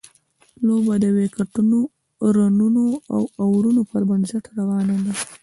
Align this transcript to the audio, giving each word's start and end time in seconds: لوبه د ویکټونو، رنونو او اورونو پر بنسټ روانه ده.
لوبه 0.67 0.93
د 1.03 1.05
ویکټونو، 1.17 1.79
رنونو 2.37 2.83
او 3.13 3.21
اورونو 3.41 3.81
پر 3.91 4.01
بنسټ 4.09 4.43
روانه 4.57 4.95
ده. 5.05 5.13